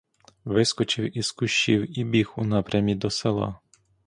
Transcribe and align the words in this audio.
Вискочив 0.45 1.17
із 1.17 1.31
кущів 1.31 1.99
і 1.99 2.03
біг 2.03 2.33
у 2.37 2.45
напрямі 2.45 2.95
до 2.95 3.09
села. 3.09 3.59